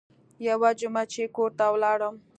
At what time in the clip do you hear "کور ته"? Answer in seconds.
1.35-1.65